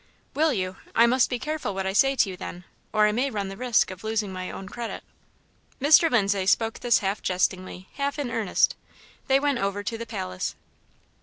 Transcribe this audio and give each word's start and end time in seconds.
"Will 0.33 0.51
you? 0.51 0.77
I 0.95 1.05
must 1.05 1.29
be 1.29 1.37
careful 1.37 1.75
what 1.75 1.85
I 1.85 1.93
say 1.93 2.15
to 2.15 2.29
you 2.31 2.35
then, 2.35 2.63
or 2.91 3.05
I 3.05 3.11
may 3.11 3.29
run 3.29 3.49
the 3.49 3.55
risk 3.55 3.91
of 3.91 4.03
losing 4.03 4.33
my 4.33 4.49
own 4.49 4.67
credit." 4.67 5.03
Mr. 5.79 6.09
Lindsay 6.09 6.47
spoke 6.47 6.79
this 6.79 6.97
half 7.05 7.21
jestingly, 7.21 7.87
half 7.97 8.17
in 8.17 8.31
earnest. 8.31 8.75
They 9.27 9.39
went 9.39 9.59
over 9.59 9.83
to 9.83 9.97
the 9.99 10.07
palace. 10.07 10.55